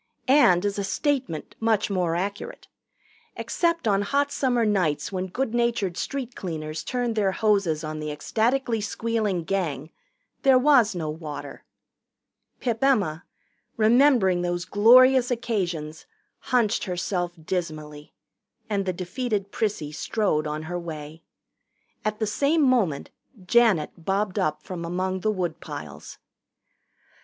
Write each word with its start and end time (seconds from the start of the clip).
And, 0.27 0.65
as 0.65 0.79
a 0.79 0.83
statement, 0.83 1.55
much 1.59 1.91
more 1.91 2.15
accurate. 2.15 2.67
Except 3.35 3.87
on 3.87 4.01
hot 4.01 4.31
summer 4.31 4.65
nights 4.65 5.11
when 5.11 5.27
good 5.27 5.53
natured 5.53 5.95
street 5.95 6.35
cleaners 6.35 6.83
turned 6.83 7.15
their 7.15 7.33
hoses 7.33 7.83
on 7.83 7.99
the 7.99 8.09
ecstatically 8.09 8.81
squealing 8.81 9.43
Gang, 9.43 9.91
there 10.41 10.57
was 10.57 10.95
no 10.95 11.07
water. 11.11 11.65
Pip 12.59 12.83
Emma, 12.83 13.25
remembering 13.77 14.41
those 14.41 14.65
glorious 14.65 15.29
occasions, 15.29 16.07
hunched 16.39 16.85
herself 16.85 17.33
dismally, 17.39 18.11
and 18.67 18.87
the 18.87 18.93
defeated 18.93 19.51
Prissy 19.51 19.91
strode 19.91 20.47
on 20.47 20.63
her 20.63 20.79
way. 20.79 21.21
At 22.03 22.17
the 22.17 22.25
same 22.25 22.63
moment 22.63 23.11
Janet 23.45 23.91
bobbed 24.03 24.39
up 24.39 24.63
from 24.63 24.83
among 24.83 25.19
the 25.19 25.29
woodpiles. 25.31 26.17